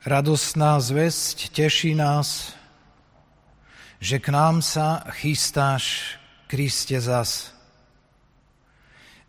Radostná 0.00 0.80
zväzť 0.80 1.52
teší 1.52 1.92
nás, 1.92 2.56
že 4.00 4.16
k 4.16 4.32
nám 4.32 4.64
sa 4.64 5.04
chystáš, 5.12 6.16
Kriste 6.48 6.96
zas. 6.96 7.52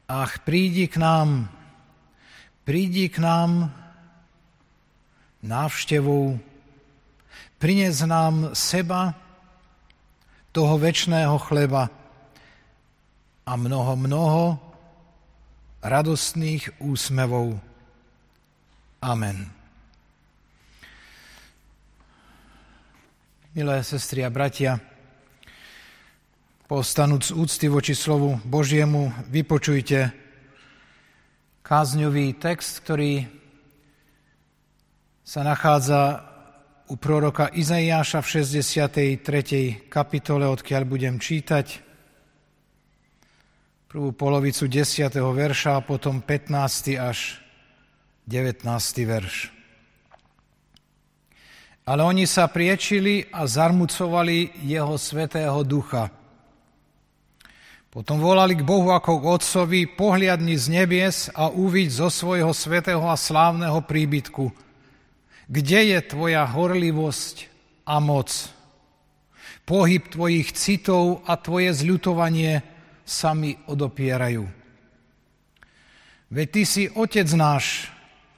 Ach, 0.07 0.39
prídi 0.47 0.87
k 0.87 0.95
nám, 0.95 1.51
prídi 2.63 3.11
k 3.11 3.19
nám 3.19 3.67
návštevou, 5.43 6.39
prines 7.59 7.99
nám 8.07 8.55
seba, 8.55 9.13
toho 10.55 10.79
väčšného 10.79 11.35
chleba 11.51 11.91
a 13.43 13.51
mnoho, 13.59 13.95
mnoho 13.99 14.43
radostných 15.83 16.79
úsmevov. 16.79 17.59
Amen. 19.03 19.60
Milé 23.51 23.83
sestry 23.83 24.23
a 24.23 24.31
bratia, 24.31 24.79
postanúc 26.71 27.35
úcty 27.35 27.67
voči 27.67 27.91
slovu 27.91 28.39
Božiemu, 28.47 29.11
vypočujte 29.27 30.15
kázňový 31.59 32.39
text, 32.39 32.79
ktorý 32.79 33.27
sa 35.27 35.43
nachádza 35.43 36.23
u 36.87 36.95
proroka 36.95 37.51
Izaiáša 37.51 38.23
v 38.23 38.39
63. 38.39 39.91
kapitole, 39.91 40.47
odkiaľ 40.47 40.87
budem 40.87 41.19
čítať 41.19 41.83
prvú 43.91 44.15
polovicu 44.15 44.71
10. 44.71 45.11
verša 45.11 45.75
a 45.75 45.83
potom 45.83 46.23
15. 46.23 46.95
až 46.95 47.43
19. 48.31 48.63
verš. 49.03 49.60
Ale 51.81 52.05
oni 52.05 52.29
sa 52.29 52.45
priečili 52.45 53.25
a 53.33 53.49
zarmucovali 53.49 54.63
jeho 54.65 54.95
svetého 55.01 55.65
ducha. 55.65 56.13
Potom 57.91 58.23
volali 58.23 58.55
k 58.55 58.63
Bohu 58.63 58.87
ako 58.95 59.19
k 59.19 59.25
Otcovi, 59.35 59.81
pohliadni 59.83 60.55
z 60.55 60.65
nebies 60.71 61.27
a 61.35 61.51
uviď 61.51 61.89
zo 61.91 62.07
svojho 62.07 62.55
svetého 62.55 63.03
a 63.03 63.19
slávneho 63.19 63.83
príbytku. 63.83 64.47
Kde 65.51 65.79
je 65.91 65.99
tvoja 65.99 66.47
horlivosť 66.47 67.51
a 67.83 67.99
moc? 67.99 68.31
Pohyb 69.67 70.07
tvojich 70.07 70.55
citov 70.55 71.19
a 71.27 71.35
tvoje 71.35 71.75
zľutovanie 71.75 72.63
sa 73.03 73.35
mi 73.35 73.59
odopierajú. 73.67 74.47
Veď 76.31 76.47
ty 76.47 76.61
si 76.63 76.83
otec 76.87 77.27
náš, 77.35 77.91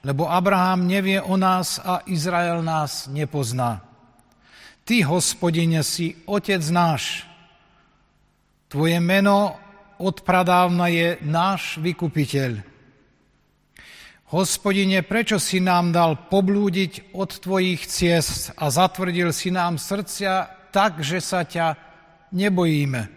lebo 0.04 0.28
Abraham 0.28 0.84
nevie 0.84 1.16
o 1.18 1.34
nás 1.40 1.80
a 1.80 2.04
Izrael 2.04 2.60
nás 2.60 3.08
nepozná. 3.08 3.80
Ty, 4.84 5.00
hospodine, 5.08 5.80
si 5.80 6.12
Otec 6.28 6.60
náš. 6.68 7.24
Tvoje 8.68 9.00
meno 9.00 9.56
od 9.96 10.20
pradávna 10.20 10.92
je 10.92 11.16
náš 11.24 11.80
vykupiteľ. 11.80 12.60
Hospodine, 14.36 15.00
prečo 15.00 15.40
si 15.40 15.64
nám 15.64 15.88
dal 15.88 16.28
poblúdiť 16.28 17.16
od 17.16 17.40
Tvojich 17.40 17.88
ciest 17.88 18.52
a 18.60 18.68
zatvrdil 18.68 19.32
si 19.32 19.48
nám 19.48 19.80
srdcia 19.80 20.32
tak, 20.68 21.00
že 21.00 21.24
sa 21.24 21.48
ťa 21.48 21.80
nebojíme? 22.28 23.08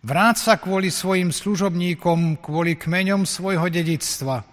Vráť 0.00 0.36
sa 0.40 0.56
kvôli 0.56 0.88
svojim 0.88 1.28
služobníkom, 1.28 2.40
kvôli 2.40 2.72
kmeňom 2.72 3.28
svojho 3.28 3.68
dedictva– 3.68 4.48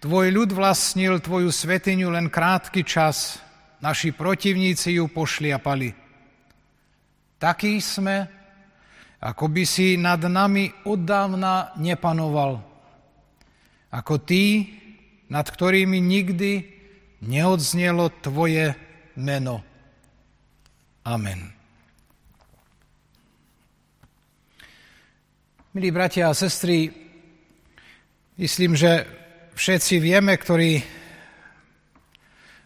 Tvoj 0.00 0.26
ľud 0.32 0.50
vlastnil 0.52 1.20
tvoju 1.20 1.48
svetiňu 1.48 2.12
len 2.12 2.28
krátky 2.28 2.84
čas, 2.84 3.40
naši 3.80 4.12
protivníci 4.12 4.96
ju 4.96 5.08
pošliapali. 5.08 5.92
Takí 7.40 7.80
sme, 7.80 8.16
ako 9.20 9.44
by 9.48 9.64
si 9.68 9.96
nad 10.00 10.20
nami 10.20 10.68
oddávna 10.84 11.76
nepanoval. 11.80 12.60
Ako 13.92 14.20
tí, 14.24 14.74
nad 15.28 15.44
ktorými 15.48 16.00
nikdy 16.00 16.52
neodznelo 17.24 18.12
Tvoje 18.20 18.76
meno. 19.16 19.64
Amen. 21.04 21.52
Milí 25.74 25.90
bratia 25.90 26.30
a 26.30 26.38
sestry, 26.38 26.86
myslím, 28.38 28.78
že 28.78 29.23
všetci 29.54 30.02
vieme, 30.02 30.34
ktorí 30.34 30.82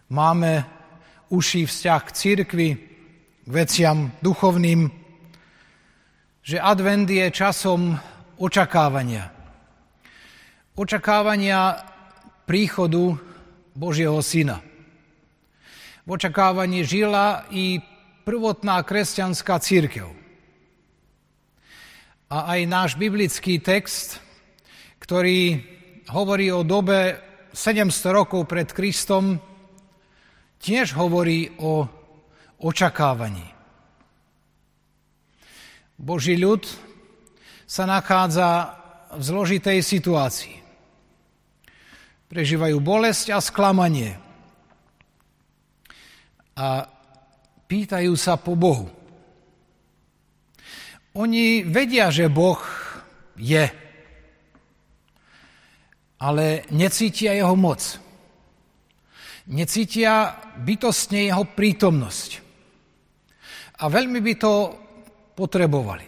máme 0.09 0.65
uší 1.29 1.69
vzťah 1.69 2.01
k 2.01 2.11
církvi, 2.11 2.69
k 3.45 3.49
veciam 3.49 4.09
duchovným, 4.25 4.89
že 6.41 6.57
advent 6.57 7.05
je 7.05 7.29
časom 7.29 7.93
očakávania. 8.41 9.29
Očakávania 10.73 11.77
príchodu 12.49 13.13
Božieho 13.77 14.17
Syna. 14.25 14.57
V 16.05 16.17
očakávaní 16.17 16.81
žila 16.81 17.45
i 17.53 17.77
prvotná 18.25 18.81
kresťanská 18.81 19.61
církev. 19.61 20.09
A 22.33 22.57
aj 22.57 22.59
náš 22.65 22.91
biblický 22.97 23.61
text, 23.61 24.17
ktorý 24.97 25.61
hovorí 26.09 26.49
o 26.49 26.65
dobe 26.65 27.21
700 27.53 27.89
rokov 28.13 28.45
pred 28.49 28.69
Kristom, 28.73 29.37
tiež 30.59 30.97
hovorí 30.97 31.49
o 31.61 31.85
očakávaní. 32.59 33.45
Boží 35.99 36.39
ľud 36.39 36.63
sa 37.67 37.83
nachádza 37.85 38.75
v 39.13 39.21
zložitej 39.21 39.79
situácii. 39.83 40.57
Prežívajú 42.29 42.77
bolesť 42.79 43.33
a 43.35 43.39
sklamanie. 43.41 44.15
A 46.55 46.85
pýtajú 47.65 48.13
sa 48.13 48.37
po 48.37 48.53
Bohu. 48.53 48.87
Oni 51.17 51.65
vedia, 51.65 52.13
že 52.13 52.29
Boh 52.29 52.61
je 53.33 53.88
ale 56.19 56.67
necítia 56.75 57.31
jeho 57.31 57.55
moc. 57.55 57.79
Necítia 59.49 60.35
bytostne 60.59 61.31
jeho 61.31 61.47
prítomnosť. 61.47 62.31
A 63.79 63.87
veľmi 63.87 64.19
by 64.19 64.33
to 64.35 64.53
potrebovali. 65.33 66.05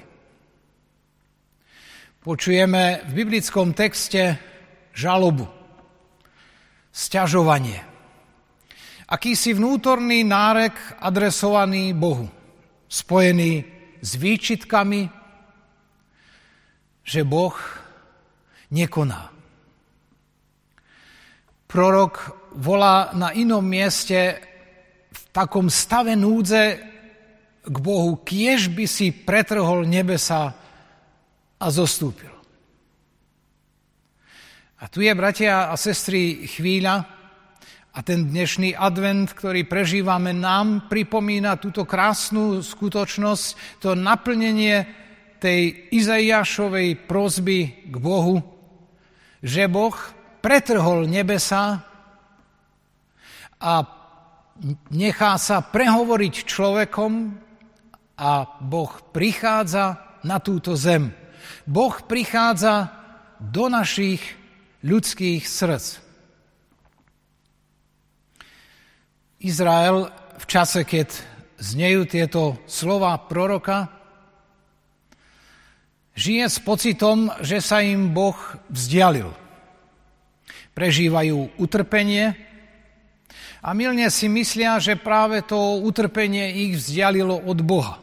Počujeme 2.21 3.07
v 3.07 3.11
biblickom 3.17 3.73
texte 3.73 4.37
žalobu, 4.93 5.47
sťažovanie. 6.91 7.81
Akýsi 9.09 9.57
vnútorný 9.57 10.21
nárek 10.21 10.75
adresovaný 11.01 11.97
Bohu, 11.97 12.29
spojený 12.85 13.65
s 14.03 14.11
výčitkami, 14.21 15.09
že 17.01 17.25
Boh 17.25 17.55
nekoná 18.69 19.40
prorok 21.71 22.35
volá 22.59 23.15
na 23.15 23.31
inom 23.31 23.63
mieste 23.63 24.43
v 25.07 25.21
takom 25.31 25.71
stave 25.71 26.19
núdze 26.19 26.83
k 27.63 27.77
Bohu, 27.79 28.19
kiež 28.19 28.67
by 28.67 28.83
si 28.83 29.15
pretrhol 29.15 29.87
nebesa 29.87 30.51
a 31.55 31.67
zostúpil. 31.71 32.33
A 34.81 34.89
tu 34.89 34.99
je, 34.99 35.13
bratia 35.15 35.71
a 35.71 35.77
sestry, 35.79 36.43
chvíľa 36.49 37.05
a 37.91 37.99
ten 38.01 38.27
dnešný 38.27 38.75
advent, 38.75 39.31
ktorý 39.31 39.63
prežívame, 39.69 40.33
nám 40.33 40.89
pripomína 40.89 41.55
túto 41.61 41.85
krásnu 41.87 42.65
skutočnosť, 42.65 43.79
to 43.79 43.93
naplnenie 43.93 44.89
tej 45.37 45.91
Izaiášovej 45.93 47.05
prozby 47.05 47.87
k 47.87 47.95
Bohu, 48.01 48.41
že 49.45 49.69
Boh 49.69 49.95
pretrhol 50.41 51.05
nebesa 51.05 51.85
a 53.61 53.73
nechá 54.89 55.37
sa 55.37 55.61
prehovoriť 55.61 56.33
človekom 56.45 57.13
a 58.17 58.31
Boh 58.61 58.93
prichádza 59.13 60.17
na 60.25 60.37
túto 60.41 60.73
zem. 60.77 61.13
Boh 61.65 61.93
prichádza 62.05 62.89
do 63.41 63.69
našich 63.69 64.21
ľudských 64.85 65.45
srdc. 65.45 66.01
Izrael 69.41 70.09
v 70.37 70.45
čase, 70.45 70.85
keď 70.85 71.09
znejú 71.57 72.05
tieto 72.05 72.61
slova 72.69 73.17
proroka, 73.25 73.89
žije 76.13 76.45
s 76.45 76.57
pocitom, 76.61 77.33
že 77.41 77.57
sa 77.57 77.81
im 77.81 78.13
Boh 78.13 78.37
vzdialil 78.69 79.40
prežívajú 80.73 81.59
utrpenie 81.59 82.51
A 83.61 83.77
milne 83.77 84.09
si 84.09 84.25
myslia, 84.25 84.81
že 84.81 84.97
práve 84.97 85.45
to 85.45 85.77
utrpenie 85.85 86.65
ich 86.65 86.81
vzdialilo 86.81 87.45
od 87.45 87.61
Boha. 87.61 88.01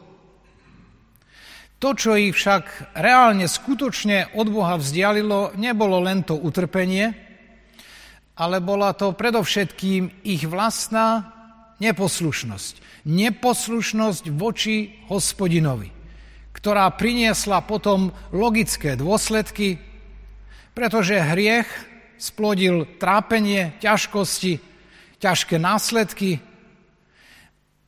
To, 1.79 1.95
čo 1.95 2.15
ich 2.15 2.35
však 2.35 2.95
reálne, 2.95 3.47
skutočne 3.47 4.35
od 4.35 4.47
Boha 4.51 4.79
vzdialilo, 4.79 5.55
nebolo 5.59 5.99
len 5.99 6.23
to 6.23 6.35
utrpenie, 6.35 7.11
ale 8.39 8.63
bola 8.63 8.95
to 8.95 9.11
predovšetkým 9.11 10.23
ich 10.23 10.47
vlastná 10.47 11.27
neposlušnosť. 11.83 13.03
Neposlušnosť 13.07 14.31
voči 14.31 14.95
hospodinovi, 15.11 15.91
ktorá 16.55 16.87
priniesla 16.95 17.63
potom 17.63 18.15
logické 18.31 18.95
dôsledky, 18.95 19.79
pretože 20.71 21.19
hriech 21.19 21.67
splodil 22.19 22.99
trápenie, 22.99 23.79
ťažkosti, 23.79 24.59
ťažké 25.23 25.55
následky 25.55 26.43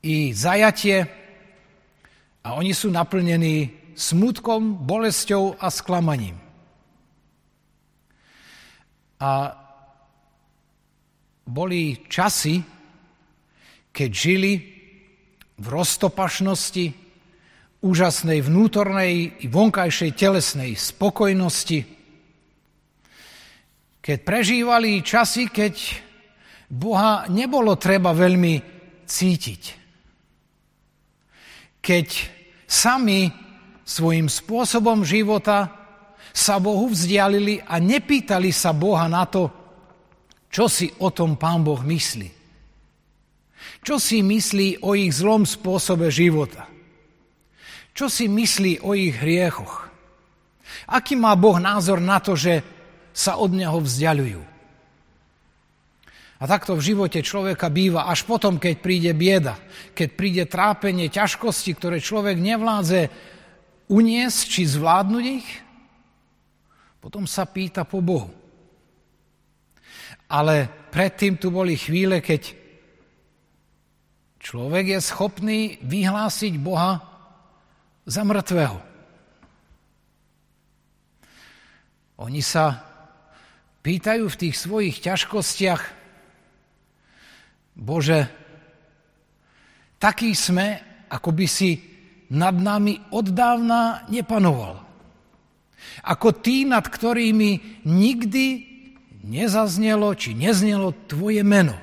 i 0.02 0.32
zajatie 0.32 1.06
a 2.42 2.56
oni 2.58 2.72
sú 2.74 2.90
naplnení 2.90 3.70
smutkom, 3.94 4.82
bolesťou 4.82 5.60
a 5.60 5.68
sklamaním. 5.70 6.40
A 9.22 9.54
boli 11.46 12.02
časy, 12.10 12.64
keď 13.94 14.10
žili 14.10 14.54
v 15.62 15.66
roztopašnosti, 15.68 16.86
úžasnej 17.82 18.46
vnútornej 18.46 19.42
i 19.42 19.46
vonkajšej 19.50 20.12
telesnej 20.18 20.74
spokojnosti, 20.78 22.01
keď 24.02 24.18
prežívali 24.26 25.06
časy, 25.06 25.54
keď 25.54 25.76
Boha 26.66 27.30
nebolo 27.30 27.78
treba 27.78 28.18
veľmi 28.18 28.54
cítiť. 29.06 29.62
Keď 31.78 32.08
sami 32.66 33.30
svojim 33.86 34.26
spôsobom 34.26 35.06
života 35.06 35.70
sa 36.34 36.58
Bohu 36.58 36.90
vzdialili 36.90 37.62
a 37.62 37.78
nepýtali 37.78 38.50
sa 38.50 38.74
Boha 38.74 39.06
na 39.06 39.30
to, 39.30 39.52
čo 40.50 40.66
si 40.66 40.90
o 41.00 41.14
tom 41.14 41.38
Pán 41.38 41.62
Boh 41.62 41.80
myslí. 41.80 42.30
Čo 43.82 44.02
si 44.02 44.26
myslí 44.26 44.82
o 44.82 44.98
ich 44.98 45.14
zlom 45.14 45.46
spôsobe 45.46 46.10
života? 46.10 46.66
Čo 47.92 48.08
si 48.08 48.26
myslí 48.32 48.82
o 48.82 48.96
ich 48.96 49.18
hriechoch? 49.20 49.90
Aký 50.88 51.20
má 51.20 51.36
Boh 51.36 51.60
názor 51.60 52.00
na 52.00 52.24
to, 52.24 52.34
že 52.34 52.64
sa 53.12 53.38
od 53.40 53.52
Neho 53.56 53.80
vzdialujú? 53.80 54.52
A 56.42 56.50
takto 56.50 56.74
v 56.74 56.82
živote 56.82 57.22
človeka 57.22 57.70
býva 57.70 58.10
až 58.10 58.26
potom, 58.26 58.58
keď 58.58 58.76
príde 58.82 59.12
bieda, 59.14 59.62
keď 59.94 60.10
príde 60.18 60.44
trápenie, 60.50 61.06
ťažkosti, 61.14 61.78
ktoré 61.78 62.02
človek 62.02 62.42
nevládze 62.42 63.14
uniesť 63.94 64.42
či 64.50 64.66
zvládnuť 64.66 65.26
ich, 65.38 65.50
potom 66.98 67.30
sa 67.30 67.46
pýta 67.46 67.86
po 67.86 68.02
Bohu. 68.02 68.34
Ale 70.26 70.66
predtým 70.90 71.38
tu 71.38 71.54
boli 71.54 71.78
chvíle, 71.78 72.26
keď 72.26 72.58
človek 74.42 74.98
je 74.98 75.00
schopný 75.02 75.60
vyhlásiť 75.86 76.58
Boha 76.58 77.06
za 78.10 78.26
mŕtvého. 78.26 78.82
Oni 82.18 82.42
sa 82.42 82.91
pýtajú 83.82 84.30
v 84.30 84.40
tých 84.40 84.56
svojich 84.58 85.02
ťažkostiach, 85.02 85.84
Bože, 87.82 88.30
taký 89.98 90.38
sme, 90.38 90.78
ako 91.10 91.30
by 91.34 91.46
si 91.50 91.82
nad 92.32 92.56
nami 92.56 93.00
od 93.12 93.34
dávna 93.34 94.06
nepanoval. 94.08 94.86
Ako 96.06 96.30
tí, 96.40 96.64
nad 96.64 96.86
ktorými 96.86 97.84
nikdy 97.90 98.46
nezaznelo 99.26 100.14
či 100.14 100.38
neznelo 100.38 100.94
tvoje 101.10 101.42
meno. 101.42 101.76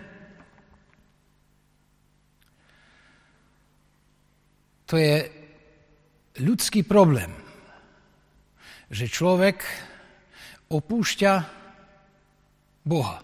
To 4.89 4.97
je 4.97 5.29
ľudský 6.41 6.87
problém, 6.87 7.29
že 8.89 9.11
človek 9.11 9.61
opúšťa 10.73 11.58
Boha. 12.88 13.20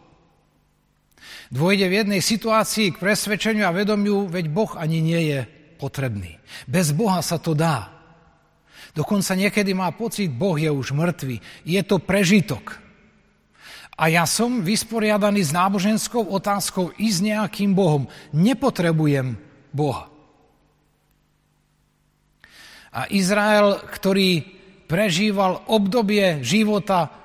Dôjde 1.49 1.89
v 1.89 1.97
jednej 2.05 2.21
situácii 2.21 2.93
k 2.93 3.01
presvedčeniu 3.01 3.65
a 3.65 3.73
vedomiu, 3.73 4.29
veď 4.29 4.53
Boh 4.53 4.73
ani 4.77 5.01
nie 5.01 5.21
je 5.33 5.41
potrebný. 5.81 6.37
Bez 6.69 6.93
Boha 6.93 7.25
sa 7.25 7.41
to 7.41 7.57
dá. 7.57 7.89
Dokonca 8.93 9.33
niekedy 9.33 9.73
má 9.73 9.89
pocit, 9.97 10.29
Boh 10.29 10.55
je 10.61 10.69
už 10.69 10.93
mŕtvý. 10.93 11.65
Je 11.65 11.81
to 11.83 11.97
prežitok. 11.99 12.79
A 13.95 14.11
ja 14.11 14.27
som 14.27 14.63
vysporiadaný 14.63 15.47
s 15.47 15.55
náboženskou 15.55 16.27
otázkou 16.35 16.95
i 16.99 17.11
s 17.11 17.23
nejakým 17.23 17.73
Bohom. 17.73 18.11
Nepotrebujem 18.35 19.39
Boha. 19.71 20.11
A 22.95 23.11
Izrael, 23.11 23.83
ktorý 23.91 24.43
prežíval 24.87 25.67
obdobie 25.67 26.43
života 26.47 27.24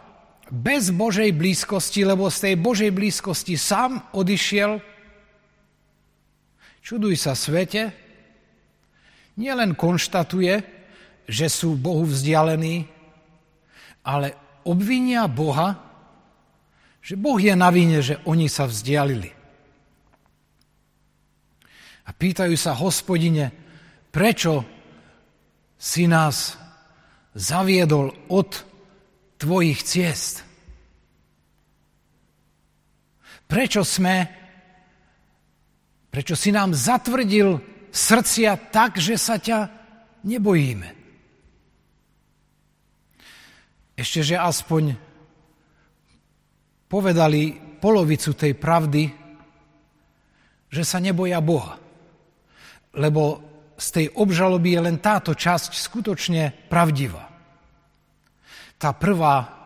bez 0.50 0.90
Božej 0.90 1.30
blízkosti, 1.32 2.06
lebo 2.06 2.30
z 2.30 2.38
tej 2.50 2.56
Božej 2.58 2.92
blízkosti 2.94 3.56
sám 3.58 4.02
odišiel. 4.18 4.82
Čuduj 6.82 7.16
sa 7.22 7.38
svete, 7.38 7.94
nielen 9.38 9.78
konštatuje, 9.78 10.62
že 11.30 11.48
sú 11.48 11.78
Bohu 11.78 12.10
vzdialení, 12.10 12.90
ale 14.02 14.34
obvinia 14.66 15.30
Boha, 15.30 15.78
že 17.00 17.14
Boh 17.14 17.38
je 17.38 17.54
na 17.54 17.70
vine, 17.70 18.02
že 18.02 18.18
oni 18.26 18.50
sa 18.50 18.66
vzdialili. 18.66 19.30
A 22.06 22.10
pýtajú 22.10 22.58
sa 22.58 22.74
hospodine, 22.74 23.54
prečo 24.10 24.66
si 25.78 26.10
nás 26.10 26.58
zaviedol 27.38 28.10
od 28.34 28.69
tvojich 29.40 29.80
ciest. 29.88 30.44
Prečo 33.50 33.82
sme, 33.82 34.30
prečo 36.12 36.38
si 36.38 36.54
nám 36.54 36.76
zatvrdil 36.76 37.58
srdcia 37.90 38.70
tak, 38.70 39.02
že 39.02 39.18
sa 39.18 39.42
ťa 39.42 39.60
nebojíme? 40.28 40.90
Ešte, 43.98 44.22
že 44.22 44.36
aspoň 44.38 44.96
povedali 46.86 47.58
polovicu 47.82 48.36
tej 48.36 48.54
pravdy, 48.54 49.04
že 50.70 50.84
sa 50.86 51.02
neboja 51.02 51.42
Boha. 51.42 51.82
Lebo 52.94 53.42
z 53.80 53.88
tej 53.96 54.06
obžaloby 54.14 54.76
je 54.76 54.82
len 54.84 54.98
táto 55.00 55.34
časť 55.34 55.74
skutočne 55.74 56.70
pravdivá. 56.70 57.29
Tá 58.80 58.96
prvá 58.96 59.60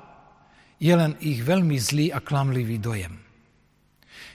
je 0.81 0.91
len 0.91 1.13
ich 1.21 1.45
veľmi 1.45 1.77
zlý 1.77 2.09
a 2.09 2.19
klamlivý 2.19 2.81
dojem. 2.81 3.13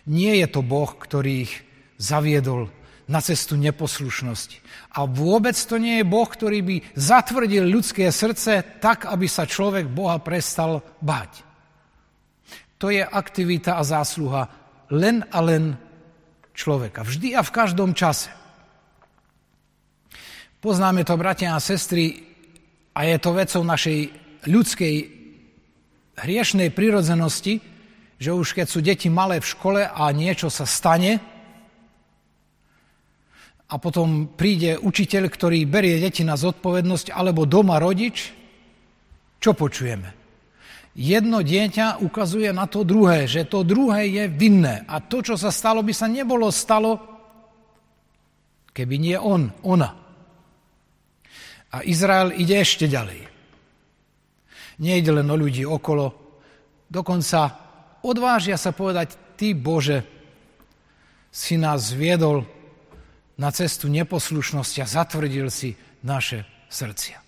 Nie 0.09 0.41
je 0.41 0.49
to 0.49 0.63
Boh, 0.65 0.89
ktorý 0.89 1.45
ich 1.45 1.55
zaviedol 1.99 2.71
na 3.11 3.19
cestu 3.19 3.59
neposlušnosti. 3.59 4.63
A 4.95 5.05
vôbec 5.05 5.57
to 5.57 5.77
nie 5.77 6.01
je 6.01 6.07
Boh, 6.07 6.29
ktorý 6.29 6.61
by 6.63 6.77
zatvrdil 6.95 7.67
ľudské 7.67 8.09
srdce 8.09 8.81
tak, 8.81 9.05
aby 9.05 9.27
sa 9.27 9.45
človek 9.45 9.91
Boha 9.91 10.23
prestal 10.23 10.81
bať. 11.03 11.45
To 12.79 12.95
je 12.95 13.03
aktivita 13.03 13.77
a 13.77 13.83
zásluha 13.83 14.47
len 14.95 15.27
a 15.35 15.39
len 15.43 15.75
človeka. 16.55 17.03
Vždy 17.03 17.35
a 17.35 17.43
v 17.43 17.51
každom 17.51 17.93
čase. 17.93 18.31
Poznáme 20.63 21.03
to, 21.03 21.19
bratia 21.19 21.55
a 21.55 21.63
sestry, 21.63 22.29
a 22.95 23.07
je 23.07 23.17
to 23.23 23.31
vecou 23.31 23.63
našej 23.63 24.28
ľudskej 24.49 24.95
hriešnej 26.19 26.75
prirodzenosti, 26.75 27.61
že 28.19 28.31
už 28.35 28.59
keď 28.59 28.67
sú 28.67 28.83
deti 28.83 29.07
malé 29.07 29.39
v 29.39 29.47
škole 29.47 29.83
a 29.87 30.11
niečo 30.11 30.51
sa 30.51 30.67
stane 30.67 31.23
a 33.69 33.75
potom 33.77 34.33
príde 34.33 34.81
učiteľ, 34.81 35.29
ktorý 35.29 35.69
berie 35.69 36.01
deti 36.01 36.25
na 36.25 36.41
zodpovednosť, 36.41 37.13
alebo 37.13 37.45
doma 37.45 37.77
rodič, 37.77 38.33
čo 39.39 39.53
počujeme? 39.53 40.17
Jedno 40.99 41.47
dieťa 41.47 42.03
ukazuje 42.03 42.51
na 42.51 42.67
to 42.67 42.83
druhé, 42.83 43.31
že 43.31 43.47
to 43.47 43.63
druhé 43.63 44.11
je 44.11 44.25
vinné. 44.27 44.83
A 44.89 44.99
to, 44.99 45.23
čo 45.23 45.39
sa 45.39 45.55
stalo, 45.55 45.85
by 45.85 45.95
sa 45.95 46.11
nebolo 46.11 46.51
stalo, 46.51 46.99
keby 48.75 48.99
nie 48.99 49.15
on, 49.15 49.53
ona. 49.63 49.95
A 51.71 51.85
Izrael 51.85 52.35
ide 52.35 52.59
ešte 52.59 52.89
ďalej. 52.91 53.28
Nejde 54.79 55.11
len 55.11 55.27
o 55.27 55.37
ľudí 55.37 55.67
okolo. 55.67 56.15
Dokonca 56.87 57.39
odvážia 58.03 58.55
sa 58.55 58.71
povedať, 58.71 59.37
ty 59.39 59.55
Bože, 59.55 60.07
si 61.29 61.61
nás 61.61 61.93
zviedol 61.93 62.49
na 63.39 63.53
cestu 63.55 63.87
neposlušnosti 63.87 64.79
a 64.83 64.91
zatvrdil 64.91 65.53
si 65.53 65.77
naše 66.03 66.43
srdcia. 66.67 67.21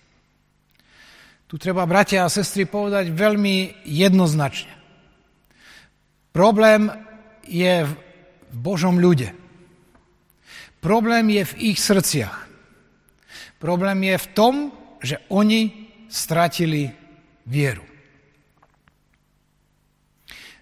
Tu 1.47 1.59
treba, 1.59 1.83
bratia 1.83 2.23
a 2.23 2.31
sestry, 2.31 2.63
povedať 2.67 3.11
veľmi 3.11 3.83
jednoznačne. 3.83 4.71
Problém 6.31 6.87
je 7.43 7.83
v 7.83 7.93
Božom 8.55 8.99
ľude. 8.99 9.35
Problém 10.79 11.27
je 11.35 11.43
v 11.43 11.75
ich 11.75 11.79
srdciach. 11.83 12.47
Problém 13.59 13.99
je 14.07 14.15
v 14.17 14.27
tom, 14.31 14.55
že 15.03 15.19
oni 15.27 15.91
stratili 16.07 17.00
vieru. 17.45 17.85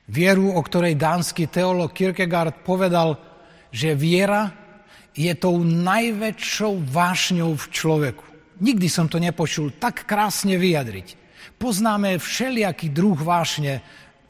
Vieru, 0.09 0.57
o 0.57 0.61
ktorej 0.65 0.97
dánsky 0.97 1.45
teolog 1.45 1.93
Kierkegaard 1.93 2.65
povedal, 2.65 3.21
že 3.69 3.93
viera 3.93 4.49
je 5.13 5.29
tou 5.37 5.61
najväčšou 5.61 6.81
vášňou 6.81 7.53
v 7.53 7.65
človeku. 7.69 8.25
Nikdy 8.59 8.87
som 8.89 9.05
to 9.05 9.21
nepočul 9.21 9.69
tak 9.77 10.09
krásne 10.09 10.57
vyjadriť. 10.57 11.13
Poznáme 11.61 12.17
všelijaký 12.17 12.89
druh 12.89 13.19
vášne 13.19 13.85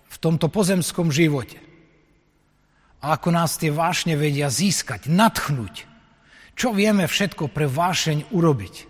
v 0.10 0.16
tomto 0.20 0.52
pozemskom 0.52 1.14
živote. 1.14 1.62
A 3.00 3.16
ako 3.16 3.32
nás 3.32 3.56
tie 3.56 3.72
vášne 3.72 4.20
vedia 4.20 4.52
získať, 4.52 5.08
natchnúť. 5.08 5.88
Čo 6.60 6.76
vieme 6.76 7.08
všetko 7.08 7.48
pre 7.48 7.72
vášeň 7.72 8.36
urobiť. 8.36 8.89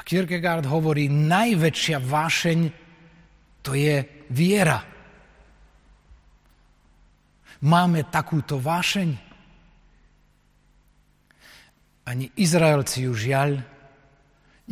A 0.00 0.04
Kierkegaard 0.08 0.64
hovorí, 0.64 1.12
najväčšia 1.12 2.00
vášeň 2.00 2.58
to 3.60 3.76
je 3.76 4.00
viera. 4.32 4.80
Máme 7.60 8.08
takúto 8.08 8.56
vášeň? 8.56 9.12
Ani 12.08 12.32
Izraelci 12.32 13.04
ju 13.04 13.12
žiaľ 13.12 13.60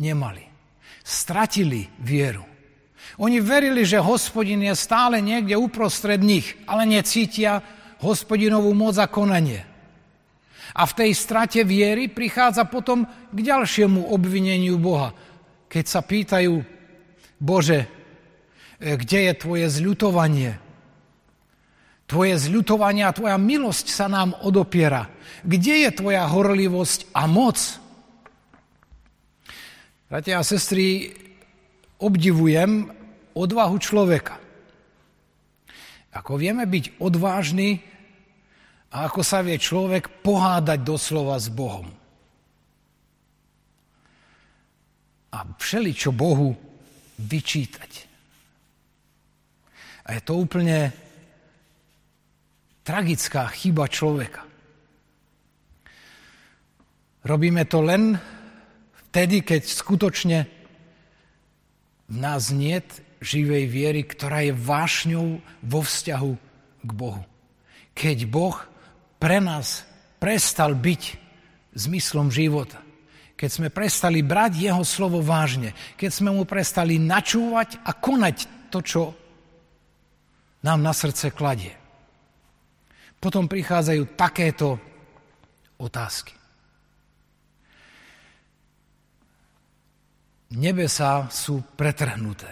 nemali. 0.01 0.49
Stratili 1.05 1.85
vieru. 2.01 2.41
Oni 3.21 3.37
verili, 3.37 3.85
že 3.85 4.01
hospodin 4.01 4.65
je 4.65 4.73
stále 4.73 5.21
niekde 5.21 5.53
uprostred 5.53 6.25
nich, 6.25 6.57
ale 6.65 6.89
necítia 6.89 7.61
hospodinovú 8.01 8.73
moc 8.73 8.97
a 8.97 9.05
konanie. 9.05 9.68
A 10.77 10.85
v 10.85 10.93
tej 10.93 11.11
strate 11.17 11.65
viery 11.65 12.11
prichádza 12.11 12.65
potom 12.69 13.07
k 13.07 13.39
ďalšiemu 13.39 14.09
obvineniu 14.13 14.77
Boha. 14.77 15.13
Keď 15.69 15.85
sa 15.85 16.01
pýtajú, 16.05 16.61
Bože, 17.39 17.87
kde 18.77 19.19
je 19.29 19.33
tvoje 19.33 19.65
zľutovanie? 19.69 20.61
Tvoje 22.09 22.35
zľutovanie 22.41 23.05
a 23.05 23.13
tvoja 23.13 23.37
milosť 23.37 23.87
sa 23.93 24.09
nám 24.09 24.33
odopiera. 24.41 25.09
Kde 25.45 25.85
je 25.85 25.89
tvoja 25.93 26.25
horlivosť 26.25 27.13
a 27.13 27.29
moc? 27.29 27.57
Bratia 30.09 30.41
a 30.41 30.43
sestry, 30.47 31.13
obdivujem 32.01 32.89
odvahu 33.37 33.77
človeka. 33.77 34.41
Ako 36.09 36.41
vieme 36.41 36.65
byť 36.65 36.97
odvážny 36.97 37.85
a 38.89 39.05
ako 39.05 39.21
sa 39.21 39.45
vie 39.45 39.61
človek 39.61 40.25
pohádať 40.25 40.79
doslova 40.81 41.37
s 41.37 41.47
Bohom. 41.53 41.85
A 45.29 45.45
všeli 45.45 45.93
čo 45.93 46.09
Bohu 46.09 46.57
vyčítať. 47.21 47.91
A 50.09 50.17
je 50.17 50.21
to 50.25 50.41
úplne 50.41 50.89
tragická 52.81 53.45
chyba 53.53 53.85
človeka. 53.85 54.41
Robíme 57.29 57.61
to 57.69 57.85
len 57.85 58.17
vtedy, 59.09 59.45
keď 59.45 59.61
skutočne 59.69 60.39
v 62.09 62.17
nás 62.17 62.49
niet 62.49 62.89
živej 63.21 63.69
viery, 63.69 64.01
ktorá 64.07 64.49
je 64.49 64.53
vášňou 64.55 65.43
vo 65.61 65.79
vzťahu 65.83 66.33
k 66.87 66.91
Bohu. 66.95 67.21
Keď 67.93 68.17
Boh 68.25 68.55
pre 69.19 69.43
nás 69.43 69.85
prestal 70.17 70.73
byť 70.73 71.03
zmyslom 71.75 72.31
života. 72.31 72.81
Keď 73.35 73.49
sme 73.51 73.67
prestali 73.71 74.19
brať 74.19 74.67
Jeho 74.67 74.83
slovo 74.83 75.23
vážne. 75.23 75.71
Keď 75.95 76.11
sme 76.11 76.35
mu 76.35 76.43
prestali 76.43 76.99
načúvať 76.99 77.83
a 77.87 77.95
konať 77.95 78.67
to, 78.67 78.79
čo 78.83 79.03
nám 80.59 80.83
na 80.83 80.91
srdce 80.91 81.31
kladie 81.31 81.79
potom 83.19 83.51
prichádzajú 83.51 84.15
takéto 84.15 84.79
otázky. 85.75 86.33
Nebesa 90.55 91.29
sú 91.29 91.61
pretrhnuté. 91.77 92.49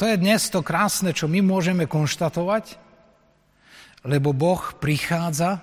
To 0.00 0.10
je 0.10 0.18
dnes 0.18 0.42
to 0.50 0.64
krásne, 0.66 1.14
čo 1.14 1.30
my 1.30 1.38
môžeme 1.38 1.86
konštatovať, 1.86 2.74
lebo 4.02 4.34
Boh 4.34 4.58
prichádza 4.82 5.62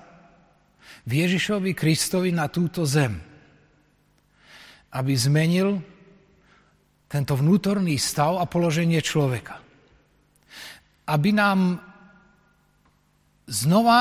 v 1.06 1.12
Ježišovi 1.12 1.72
Kristovi 1.78 2.34
na 2.34 2.52
túto 2.52 2.84
zem, 2.84 3.16
aby 4.92 5.14
zmenil 5.14 5.80
tento 7.10 7.34
vnútorný 7.34 7.98
stav 7.98 8.38
a 8.38 8.46
položenie 8.46 9.02
človeka. 9.02 9.58
Aby 11.10 11.34
nám 11.34 11.82
znova 13.50 14.00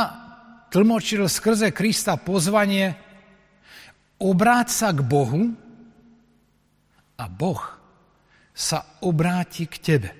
tlmočil 0.69 1.25
skrze 1.25 1.73
Krista 1.73 2.21
pozvanie 2.21 2.93
obráť 4.21 4.69
sa 4.69 4.88
k 4.93 5.00
Bohu 5.00 5.57
a 7.17 7.25
Boh 7.26 7.62
sa 8.52 8.85
obráti 9.00 9.64
k 9.64 9.76
tebe. 9.81 10.11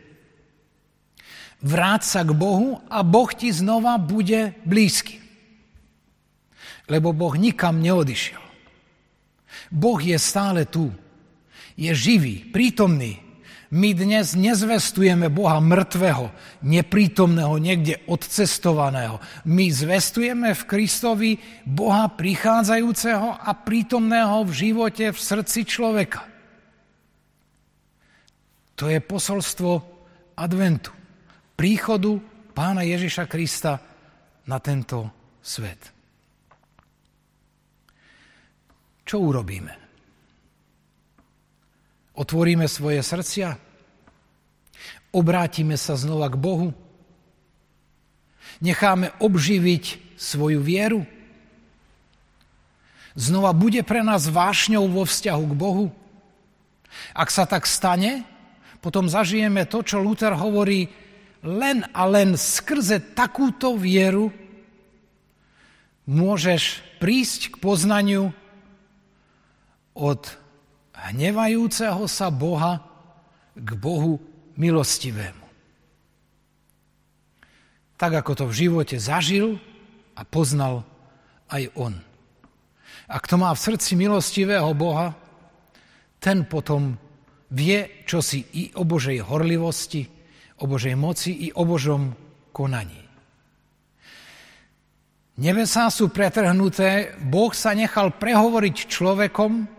Vráť 1.61 2.03
sa 2.07 2.21
k 2.25 2.33
Bohu 2.33 2.81
a 2.89 3.03
Boh 3.05 3.29
ti 3.35 3.51
znova 3.51 3.99
bude 3.99 4.55
blízky. 4.65 5.28
Lebo 6.89 7.13
Boh 7.13 7.37
nikam 7.37 7.85
neodišiel. 7.85 8.41
Boh 9.69 10.01
je 10.01 10.17
stále 10.17 10.65
tu. 10.65 10.89
Je 11.79 11.93
živý, 11.95 12.49
prítomný, 12.49 13.29
my 13.69 13.93
dnes 13.93 14.33
nezvestujeme 14.33 15.29
Boha 15.29 15.61
mŕtvého, 15.61 16.33
neprítomného, 16.65 17.61
niekde 17.61 18.01
odcestovaného. 18.09 19.21
My 19.45 19.69
zvestujeme 19.69 20.57
v 20.57 20.63
Kristovi 20.65 21.37
Boha 21.69 22.09
prichádzajúceho 22.09 23.29
a 23.45 23.51
prítomného 23.53 24.41
v 24.49 24.53
živote, 24.57 25.13
v 25.13 25.19
srdci 25.21 25.69
človeka. 25.69 26.25
To 28.81 28.89
je 28.89 29.05
posolstvo 29.05 29.71
adventu, 30.41 30.95
príchodu 31.53 32.17
pána 32.57 32.89
Ježiša 32.89 33.29
Krista 33.29 33.77
na 34.49 34.57
tento 34.65 35.13
svet. 35.45 35.98
Čo 39.09 39.25
urobíme? 39.25 39.73
Otvoríme 42.13 42.69
svoje 42.69 43.01
srdcia? 43.01 43.57
Obrátime 45.17 45.81
sa 45.81 45.97
znova 45.97 46.29
k 46.29 46.37
Bohu? 46.37 46.77
Necháme 48.61 49.17
obživiť 49.17 50.13
svoju 50.21 50.61
vieru? 50.61 51.09
Znova 53.17 53.57
bude 53.57 53.81
pre 53.81 54.05
nás 54.05 54.29
vášňou 54.29 54.85
vo 54.93 55.09
vzťahu 55.09 55.45
k 55.49 55.55
Bohu? 55.57 55.87
Ak 57.17 57.33
sa 57.33 57.49
tak 57.49 57.65
stane, 57.65 58.29
potom 58.85 59.09
zažijeme 59.09 59.65
to, 59.65 59.81
čo 59.81 60.05
Luther 60.05 60.37
hovorí, 60.37 60.93
len 61.41 61.87
a 61.97 62.05
len 62.05 62.37
skrze 62.37 63.17
takúto 63.17 63.73
vieru 63.73 64.29
môžeš 66.05 66.83
prísť 67.01 67.57
k 67.57 67.61
poznaniu 67.63 68.37
od 69.99 70.23
hnevajúceho 70.95 72.07
sa 72.07 72.31
Boha 72.31 72.79
k 73.59 73.71
Bohu 73.75 74.23
milostivému. 74.55 75.47
Tak 77.99 78.23
ako 78.23 78.33
to 78.39 78.45
v 78.47 78.59
živote 78.67 78.97
zažil 79.03 79.59
a 80.15 80.23
poznal 80.23 80.87
aj 81.51 81.67
on. 81.75 81.95
A 83.11 83.17
kto 83.19 83.35
má 83.43 83.51
v 83.51 83.65
srdci 83.65 83.99
milostivého 83.99 84.71
Boha, 84.79 85.19
ten 86.23 86.47
potom 86.47 86.95
vie, 87.51 88.05
čo 88.07 88.23
si 88.23 88.47
i 88.55 88.71
o 88.79 88.87
Božej 88.87 89.23
horlivosti, 89.23 90.07
o 90.63 90.65
Božej 90.67 90.95
moci 90.95 91.47
i 91.47 91.55
o 91.55 91.63
Božom 91.67 92.15
konaní. 92.55 93.03
Nebesá 95.39 95.87
sú 95.87 96.11
pretrhnuté, 96.11 97.15
Boh 97.23 97.55
sa 97.55 97.71
nechal 97.71 98.11
prehovoriť 98.19 98.77
človekom, 98.91 99.78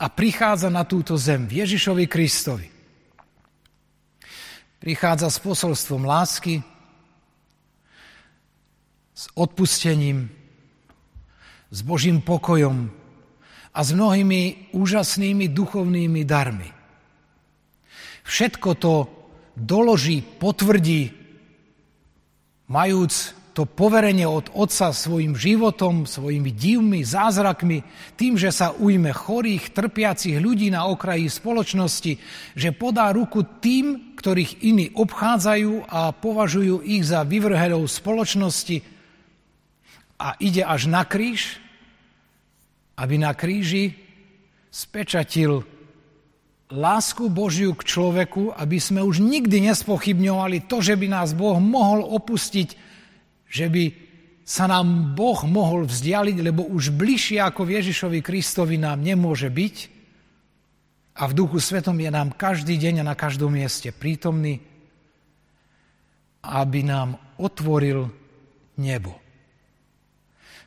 a 0.00 0.08
prichádza 0.08 0.72
na 0.72 0.88
túto 0.88 1.20
zem 1.20 1.44
v 1.44 1.60
Ježišovi 1.60 2.08
Kristovi. 2.08 2.72
Prichádza 4.80 5.28
s 5.28 5.36
posolstvom 5.44 6.08
lásky, 6.08 6.64
s 9.12 9.28
odpustením, 9.36 10.32
s 11.68 11.78
Božím 11.84 12.24
pokojom 12.24 12.88
a 13.76 13.80
s 13.84 13.92
mnohými 13.92 14.72
úžasnými 14.72 15.52
duchovnými 15.52 16.24
darmi. 16.24 16.72
Všetko 18.24 18.70
to 18.80 18.94
doloží, 19.52 20.24
potvrdí, 20.24 21.12
majúc 22.72 23.36
to 23.50 23.66
poverenie 23.66 24.26
od 24.26 24.54
Otca 24.54 24.94
svojim 24.94 25.34
životom, 25.34 26.06
svojimi 26.06 26.54
divmi, 26.54 27.02
zázrakmi, 27.02 27.82
tým, 28.14 28.38
že 28.38 28.54
sa 28.54 28.70
ujme 28.70 29.10
chorých, 29.10 29.74
trpiacich 29.74 30.38
ľudí 30.38 30.70
na 30.70 30.86
okraji 30.86 31.26
spoločnosti, 31.26 32.12
že 32.54 32.70
podá 32.70 33.10
ruku 33.10 33.42
tým, 33.42 34.14
ktorých 34.14 34.62
iní 34.62 34.86
obchádzajú 34.94 35.90
a 35.90 36.14
považujú 36.14 36.86
ich 36.86 37.02
za 37.02 37.26
vyvrhelov 37.26 37.90
spoločnosti. 37.90 38.86
A 40.20 40.36
ide 40.38 40.62
až 40.62 40.86
na 40.86 41.02
kríž, 41.02 41.58
aby 43.00 43.16
na 43.18 43.32
kríži 43.32 43.96
spečatil 44.70 45.64
lásku 46.70 47.26
Božiu 47.26 47.74
k 47.74 47.82
človeku, 47.82 48.54
aby 48.54 48.78
sme 48.78 49.02
už 49.02 49.18
nikdy 49.18 49.66
nespochybňovali 49.72 50.70
to, 50.70 50.78
že 50.78 50.94
by 50.94 51.10
nás 51.10 51.34
Boh 51.34 51.58
mohol 51.58 52.06
opustiť 52.06 52.89
že 53.50 53.66
by 53.66 53.84
sa 54.46 54.70
nám 54.70 55.14
Boh 55.18 55.42
mohol 55.46 55.86
vzdialiť, 55.86 56.36
lebo 56.42 56.66
už 56.70 56.94
bližšie 56.94 57.42
ako 57.42 57.66
Ježišovi 57.66 58.22
Kristovi 58.22 58.78
nám 58.78 59.02
nemôže 59.02 59.50
byť 59.50 59.76
a 61.20 61.22
v 61.28 61.36
duchu 61.36 61.58
svetom 61.60 61.98
je 61.98 62.10
nám 62.10 62.32
každý 62.32 62.78
deň 62.78 63.02
a 63.02 63.08
na 63.12 63.18
každom 63.18 63.52
mieste 63.52 63.92
prítomný, 63.92 64.62
aby 66.40 66.80
nám 66.80 67.18
otvoril 67.36 68.08
nebo. 68.80 69.12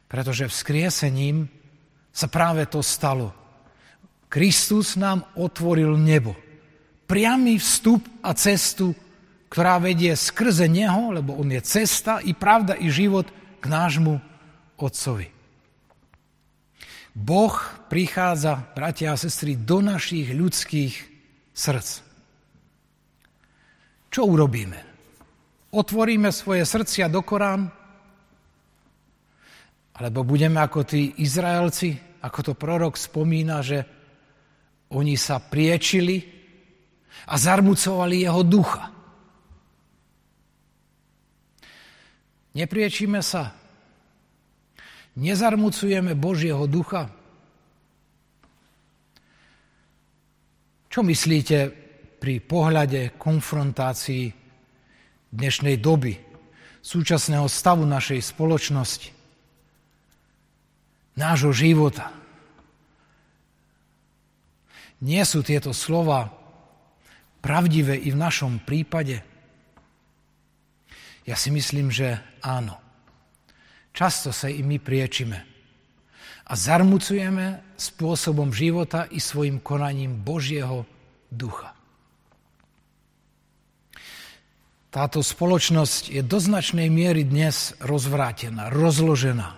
Pretože 0.05 0.45
vzkriesením 0.45 1.49
sa 2.13 2.29
práve 2.29 2.69
to 2.69 2.85
stalo. 2.85 3.33
Kristus 4.29 4.93
nám 4.93 5.25
otvoril 5.33 5.97
nebo. 5.97 6.37
Priamy 7.09 7.57
vstup 7.57 8.05
a 8.21 8.37
cestu 8.37 8.93
ktorá 9.53 9.77
vedie 9.77 10.17
skrze 10.17 10.65
Neho, 10.65 11.13
lebo 11.13 11.37
On 11.37 11.45
je 11.45 11.61
cesta 11.61 12.17
i 12.25 12.33
pravda 12.33 12.73
i 12.73 12.89
život 12.89 13.29
k 13.61 13.65
nášmu 13.69 14.17
Otcovi. 14.81 15.29
Boh 17.13 17.53
prichádza, 17.85 18.73
bratia 18.73 19.13
a 19.13 19.21
sestry, 19.21 19.53
do 19.53 19.85
našich 19.85 20.33
ľudských 20.33 20.93
srdc. 21.53 22.01
Čo 24.09 24.25
urobíme? 24.25 24.79
Otvoríme 25.69 26.33
svoje 26.33 26.65
srdcia 26.65 27.05
do 27.05 27.21
Korán? 27.21 27.69
Alebo 29.93 30.25
budeme 30.25 30.65
ako 30.65 30.81
tí 30.81 31.21
Izraelci, 31.21 31.93
ako 32.25 32.39
to 32.41 32.53
prorok 32.57 32.97
spomína, 32.97 33.61
že 33.61 33.85
oni 34.97 35.13
sa 35.13 35.37
priečili 35.37 36.25
a 37.29 37.37
zarmucovali 37.37 38.25
jeho 38.25 38.41
ducha. 38.41 38.92
Nepriečíme 42.53 43.25
sa. 43.25 43.49
Nezarmucujeme 45.17 46.13
Božieho 46.13 46.69
ducha. 46.69 47.09
Čo 50.93 51.01
myslíte 51.01 51.73
pri 52.21 52.37
pohľade 52.37 53.17
konfrontácii 53.17 54.29
dnešnej 55.33 55.81
doby, 55.81 56.13
súčasného 56.85 57.49
stavu 57.49 57.89
našej 57.89 58.21
spoločnosti, 58.21 59.09
nášho 61.17 61.49
života? 61.49 62.13
Nie 65.01 65.25
sú 65.25 65.41
tieto 65.41 65.73
slova 65.73 66.29
pravdivé 67.41 67.97
i 67.97 68.13
v 68.13 68.17
našom 68.21 68.61
prípade? 68.61 69.32
Ja 71.23 71.39
si 71.39 71.49
myslím, 71.55 71.87
že 71.87 72.19
áno. 72.43 72.75
Často 73.95 74.35
sa 74.35 74.51
i 74.51 74.59
my 74.59 74.81
priečime 74.81 75.53
a 76.43 76.53
zarmucujeme 76.59 77.77
spôsobom 77.79 78.51
života 78.51 79.07
i 79.07 79.23
svojim 79.23 79.63
konaním 79.63 80.19
Božieho 80.19 80.83
ducha. 81.31 81.71
Táto 84.91 85.25
spoločnosť 85.25 86.13
je 86.13 86.21
do 86.21 86.37
značnej 86.37 86.91
miery 86.91 87.25
dnes 87.25 87.73
rozvrátená, 87.81 88.69
rozložená. 88.69 89.57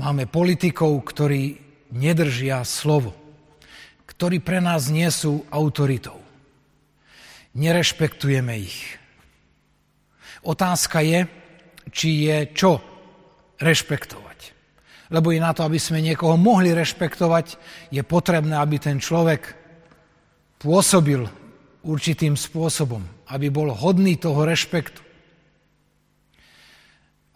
Máme 0.00 0.24
politikov, 0.26 0.96
ktorí 1.06 1.60
nedržia 1.92 2.64
slovo, 2.64 3.14
ktorí 4.08 4.40
pre 4.40 4.58
nás 4.64 4.88
nie 4.88 5.06
sú 5.12 5.44
autoritou 5.52 6.29
nerešpektujeme 7.54 8.54
ich. 8.58 8.98
Otázka 10.46 11.02
je, 11.04 11.26
či 11.90 12.30
je 12.30 12.36
čo 12.54 12.80
rešpektovať. 13.60 14.38
Lebo 15.10 15.34
i 15.34 15.42
na 15.42 15.50
to, 15.50 15.66
aby 15.66 15.76
sme 15.76 15.98
niekoho 16.00 16.38
mohli 16.38 16.70
rešpektovať, 16.70 17.46
je 17.90 18.02
potrebné, 18.06 18.54
aby 18.54 18.78
ten 18.78 19.02
človek 19.02 19.58
pôsobil 20.62 21.26
určitým 21.82 22.38
spôsobom, 22.38 23.02
aby 23.34 23.50
bol 23.50 23.74
hodný 23.74 24.16
toho 24.16 24.46
rešpektu. 24.46 25.02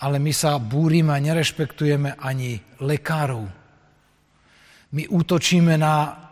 Ale 0.04 0.20
my 0.20 0.32
sa 0.36 0.60
búrime 0.60 1.10
a 1.16 1.22
nerešpektujeme 1.22 2.20
ani 2.20 2.60
lekárov. 2.84 3.44
My 4.94 5.02
útočíme 5.10 5.74
na 5.74 6.23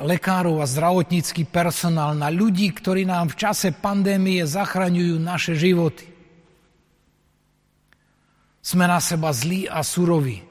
lekárov 0.00 0.64
a 0.64 0.66
zdravotnícky 0.66 1.44
personál, 1.44 2.16
na 2.16 2.32
ľudí, 2.32 2.72
ktorí 2.72 3.04
nám 3.04 3.36
v 3.36 3.38
čase 3.38 3.76
pandémie 3.76 4.42
zachraňujú 4.48 5.20
naše 5.20 5.52
životy. 5.54 6.08
Sme 8.60 8.88
na 8.88 9.00
seba 9.00 9.32
zlí 9.32 9.68
a 9.68 9.84
suroví. 9.84 10.44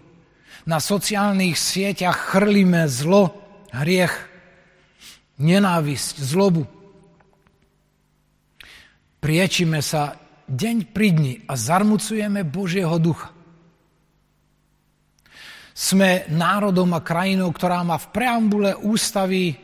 Na 0.70 0.78
sociálnych 0.78 1.58
sieťach 1.58 2.38
chrlíme 2.38 2.86
zlo, 2.86 3.34
hriech, 3.74 4.14
nenávisť, 5.42 6.16
zlobu. 6.22 6.70
Priečime 9.20 9.82
sa 9.82 10.18
deň 10.46 10.78
pri 10.94 11.08
dni 11.14 11.34
a 11.50 11.54
zarmucujeme 11.58 12.46
Božieho 12.46 12.98
ducha. 13.02 13.34
Sme 15.80 16.28
národom 16.28 16.92
a 16.92 17.00
krajinou, 17.00 17.56
ktorá 17.56 17.80
má 17.88 17.96
v 17.96 18.12
preambule 18.12 18.76
ústavy 18.76 19.56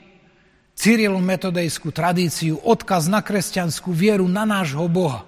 cyrilometodejskú 0.72 1.92
tradíciu, 1.92 2.56
odkaz 2.64 3.12
na 3.12 3.20
kresťanskú 3.20 3.92
vieru, 3.92 4.24
na 4.32 4.48
nášho 4.48 4.88
Boha. 4.88 5.28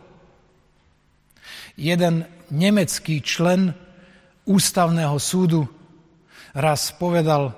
Jeden 1.76 2.24
nemecký 2.48 3.20
člen 3.20 3.76
ústavného 4.48 5.20
súdu 5.20 5.68
raz 6.56 6.96
povedal, 6.96 7.52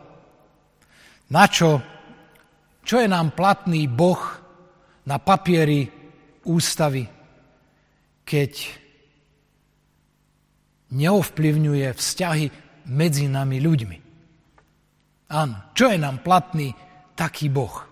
na 1.30 1.46
čo, 1.46 1.86
čo 2.82 2.98
je 2.98 3.06
nám 3.06 3.38
platný 3.38 3.86
Boh 3.86 4.22
na 5.06 5.22
papieri 5.22 5.86
ústavy, 6.50 7.06
keď 8.26 8.52
neovplyvňuje 10.89 11.94
vzťahy 11.94 12.69
medzi 12.89 13.30
nami 13.30 13.62
ľuďmi. 13.62 13.97
Áno, 15.30 15.56
čo 15.78 15.93
je 15.93 15.97
nám 16.02 16.25
platný 16.25 16.73
taký 17.13 17.54
Boh? 17.54 17.86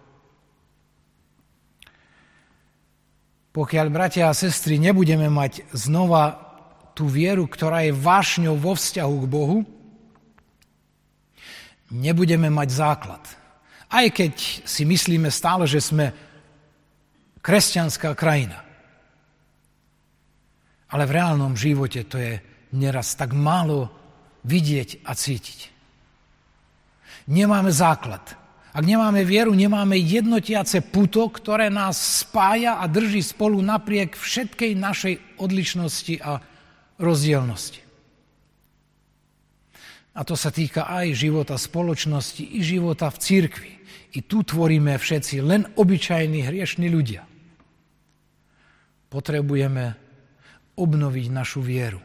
Pokiaľ, 3.53 3.87
bratia 3.89 4.29
a 4.29 4.37
sestry, 4.37 4.77
nebudeme 4.77 5.29
mať 5.33 5.65
znova 5.73 6.37
tú 6.93 7.09
vieru, 7.09 7.45
ktorá 7.45 7.85
je 7.85 7.93
vášňou 7.93 8.57
vo 8.57 8.73
vzťahu 8.73 9.15
k 9.21 9.25
Bohu, 9.29 9.57
nebudeme 11.93 12.49
mať 12.49 12.69
základ. 12.73 13.23
Aj 13.87 14.05
keď 14.09 14.33
si 14.65 14.83
myslíme 14.85 15.29
stále, 15.29 15.69
že 15.69 15.81
sme 15.81 16.13
kresťanská 17.41 18.11
krajina. 18.17 18.61
Ale 20.91 21.03
v 21.05 21.15
reálnom 21.15 21.53
živote 21.55 22.03
to 22.05 22.17
je 22.19 22.33
neraz 22.75 23.15
tak 23.15 23.31
málo 23.31 23.89
vidieť 24.45 25.07
a 25.07 25.15
cítiť. 25.15 25.73
Nemáme 27.27 27.73
základ. 27.73 28.23
Ak 28.77 28.85
nemáme 28.85 29.25
vieru, 29.25 29.57
nemáme 29.57 29.97
jednotiace 29.97 30.85
puto, 30.85 31.25
ktoré 31.33 31.73
nás 31.73 31.97
spája 32.23 32.77
a 32.77 32.85
drží 32.85 33.25
spolu 33.25 33.57
napriek 33.59 34.13
všetkej 34.13 34.77
našej 34.77 35.41
odlišnosti 35.41 36.15
a 36.21 36.37
rozdielnosti. 37.01 37.81
A 40.17 40.21
to 40.25 40.33
sa 40.33 40.49
týka 40.49 40.89
aj 40.89 41.13
života 41.13 41.57
spoločnosti, 41.57 42.41
i 42.41 42.61
života 42.65 43.09
v 43.13 43.17
cirkvi. 43.21 43.73
I 44.17 44.25
tu 44.25 44.41
tvoríme 44.41 44.97
všetci 44.97 45.45
len 45.45 45.69
obyčajní 45.77 46.41
hriešní 46.41 46.89
ľudia. 46.89 47.21
Potrebujeme 49.13 49.93
obnoviť 50.73 51.25
našu 51.29 51.61
vieru. 51.61 52.01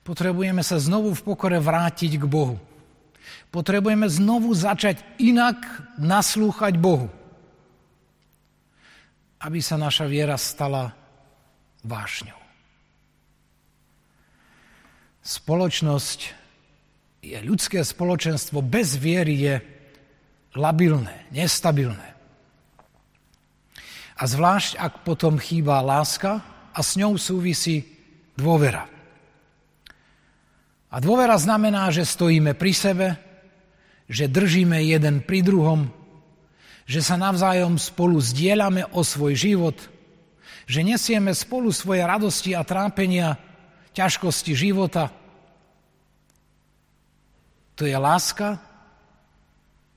Potrebujeme 0.00 0.64
sa 0.64 0.80
znovu 0.80 1.12
v 1.12 1.24
pokore 1.24 1.60
vrátiť 1.60 2.16
k 2.16 2.24
Bohu. 2.24 2.56
Potrebujeme 3.50 4.06
znovu 4.06 4.54
začať 4.54 5.02
inak 5.20 5.58
naslúchať 5.98 6.78
Bohu. 6.80 7.10
Aby 9.40 9.60
sa 9.60 9.76
naša 9.76 10.06
viera 10.08 10.36
stala 10.40 10.92
vášňou. 11.84 12.38
Spoločnosť 15.20 16.20
je 17.20 17.38
ľudské 17.44 17.84
spoločenstvo 17.84 18.64
bez 18.64 18.96
viery 18.96 19.36
je 19.36 19.54
labilné, 20.56 21.28
nestabilné. 21.28 22.08
A 24.20 24.22
zvlášť, 24.24 24.76
ak 24.76 24.92
potom 25.04 25.40
chýba 25.40 25.80
láska 25.84 26.40
a 26.72 26.80
s 26.80 26.96
ňou 26.96 27.16
súvisí 27.16 27.84
dôvera. 28.36 28.99
A 30.90 30.98
dôvera 30.98 31.38
znamená, 31.38 31.86
že 31.94 32.02
stojíme 32.02 32.58
pri 32.58 32.72
sebe, 32.74 33.08
že 34.10 34.26
držíme 34.26 34.82
jeden 34.82 35.22
pri 35.22 35.46
druhom, 35.46 35.86
že 36.82 36.98
sa 36.98 37.14
navzájom 37.14 37.78
spolu 37.78 38.18
zdieľame 38.18 38.82
o 38.90 39.06
svoj 39.06 39.38
život, 39.38 39.78
že 40.66 40.82
nesieme 40.82 41.30
spolu 41.30 41.70
svoje 41.70 42.02
radosti 42.02 42.58
a 42.58 42.66
trápenia, 42.66 43.38
ťažkosti 43.94 44.52
života. 44.58 45.14
To 47.78 47.86
je 47.86 47.94
láska 47.94 48.58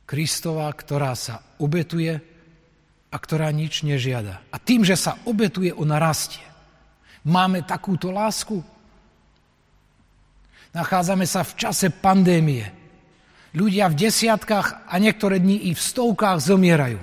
Kristova, 0.05 0.69
ktorá 0.69 1.17
sa 1.17 1.41
obetuje 1.57 2.21
a 3.09 3.15
ktorá 3.17 3.49
nič 3.49 3.81
nežiada. 3.81 4.45
A 4.53 4.61
tým, 4.61 4.85
že 4.85 4.93
sa 4.93 5.17
obetuje, 5.25 5.73
ona 5.73 5.97
rastie. 5.97 6.45
Máme 7.25 7.65
takúto 7.65 8.13
lásku? 8.13 8.61
Nachádzame 10.73 11.29
sa 11.29 11.45
v 11.45 11.53
čase 11.53 11.93
pandémie. 11.93 12.65
Ľudia 13.53 13.93
v 13.93 14.09
desiatkách 14.09 14.89
a 14.89 14.95
niektoré 14.97 15.37
dní 15.37 15.69
i 15.69 15.77
v 15.77 15.81
stovkách 15.81 16.41
zomierajú. 16.41 16.97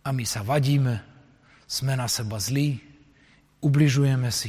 A 0.00 0.08
my 0.16 0.24
sa 0.24 0.40
vadíme, 0.40 1.04
sme 1.68 1.92
na 1.92 2.08
seba 2.08 2.40
zlí, 2.40 2.80
ubližujeme 3.60 4.32
si. 4.32 4.48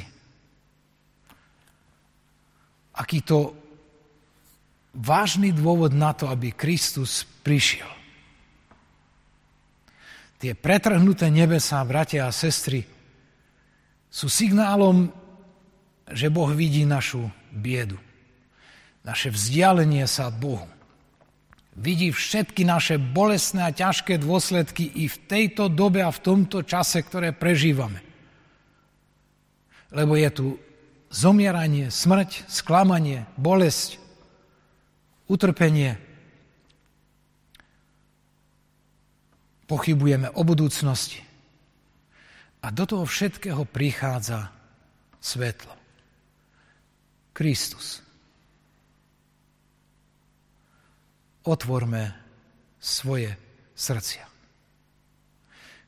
Aký 2.96 3.20
to 3.20 3.52
vážny 4.96 5.52
dôvod 5.52 5.92
na 5.92 6.16
to, 6.16 6.32
aby 6.32 6.56
Kristus 6.56 7.28
prišiel. 7.44 7.88
Tie 10.40 10.56
pretrhnuté 10.56 11.28
nebesá, 11.28 11.84
bratia 11.84 12.26
a 12.26 12.34
sestry, 12.34 12.88
sú 14.12 14.28
signálom 14.28 15.12
že 16.10 16.34
Boh 16.34 16.50
vidí 16.50 16.88
našu 16.88 17.30
biedu, 17.54 18.00
naše 19.06 19.30
vzdialenie 19.30 20.06
sa 20.06 20.30
od 20.30 20.38
Bohu. 20.38 20.68
Vidí 21.72 22.12
všetky 22.12 22.68
naše 22.68 23.00
bolestné 23.00 23.64
a 23.64 23.72
ťažké 23.72 24.20
dôsledky 24.20 24.92
i 24.92 25.08
v 25.08 25.18
tejto 25.26 25.72
dobe 25.72 26.04
a 26.04 26.12
v 26.12 26.20
tomto 26.20 26.68
čase, 26.68 27.00
ktoré 27.00 27.32
prežívame. 27.32 28.04
Lebo 29.96 30.20
je 30.20 30.30
tu 30.32 30.48
zomieranie, 31.08 31.88
smrť, 31.88 32.48
sklamanie, 32.52 33.24
bolesť, 33.40 34.00
utrpenie. 35.32 35.96
Pochybujeme 39.68 40.28
o 40.36 40.42
budúcnosti. 40.44 41.24
A 42.62 42.70
do 42.70 42.84
toho 42.84 43.08
všetkého 43.08 43.64
prichádza 43.64 44.52
svetlo. 45.24 45.81
Kristus. 47.32 48.04
Otvorme 51.42 52.14
svoje 52.78 53.34
srdcia. 53.74 54.28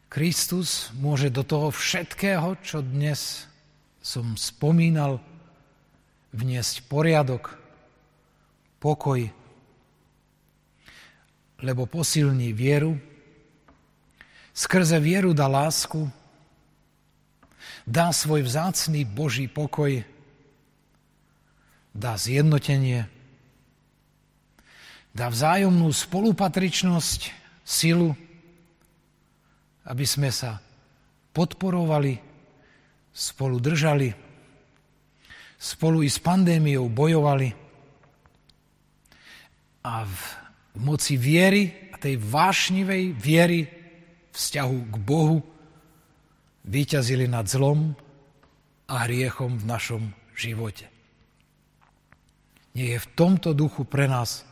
Kristus 0.09 0.93
môže 0.93 1.33
do 1.33 1.41
toho 1.41 1.73
všetkého, 1.73 2.57
čo 2.61 2.85
dnes 2.85 3.49
som 3.97 4.37
spomínal, 4.37 5.17
vniesť 6.33 6.85
poriadok, 6.89 7.57
pokoj, 8.81 9.25
lebo 11.61 11.83
posilní 11.85 12.53
vieru, 12.53 12.97
skrze 14.53 15.01
vieru 15.01 15.33
dá 15.33 15.49
lásku, 15.49 16.09
dá 17.85 18.13
svoj 18.13 18.45
vzácný 18.45 19.05
Boží 19.05 19.49
pokoj, 19.49 20.12
dá 21.93 22.17
zjednotenie, 22.17 23.05
dá 25.13 25.29
vzájomnú 25.29 25.93
spolupatričnosť, 25.93 27.45
silu, 27.63 28.11
aby 29.87 30.03
sme 30.03 30.33
sa 30.33 30.59
podporovali, 31.31 32.19
spolu 33.13 33.61
držali, 33.61 34.09
spolu 35.55 36.03
i 36.03 36.09
s 36.11 36.19
pandémiou 36.19 36.91
bojovali 36.91 37.49
a 39.83 40.03
v 40.03 40.17
moci 40.83 41.15
viery 41.15 41.91
a 41.93 41.95
tej 42.01 42.19
vášnivej 42.19 43.03
viery 43.15 43.59
vzťahu 44.33 44.77
k 44.91 44.95
Bohu 44.99 45.39
vyťazili 46.63 47.27
nad 47.27 47.45
zlom 47.45 47.93
a 48.87 49.07
hriechom 49.07 49.59
v 49.59 49.65
našom 49.67 50.03
živote. 50.33 50.92
Nie 52.73 52.97
je 52.97 52.99
v 52.99 53.11
tomto 53.13 53.53
duchu 53.53 53.85
pre 53.85 54.09
nás 54.09 54.45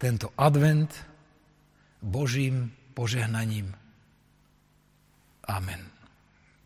tento 0.00 0.32
advent 0.38 0.88
Božím 2.00 2.72
požehnaním. 2.96 3.76
Amen. 5.44 5.97